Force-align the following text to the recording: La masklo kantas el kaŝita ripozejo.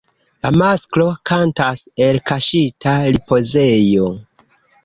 La 0.45 0.49
masklo 0.61 1.05
kantas 1.31 1.83
el 2.05 2.19
kaŝita 2.31 2.97
ripozejo. 3.19 4.13